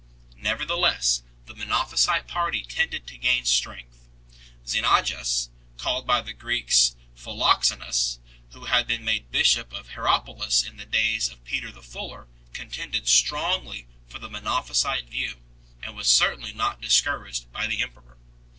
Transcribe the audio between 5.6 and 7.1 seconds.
called by the Greeks